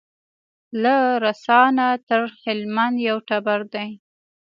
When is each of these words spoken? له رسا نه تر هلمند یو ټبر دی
له 0.83 0.95
رسا 1.23 1.61
نه 1.77 1.87
تر 2.07 2.21
هلمند 2.41 2.95
یو 3.09 3.17
ټبر 3.29 3.59
دی 3.73 3.89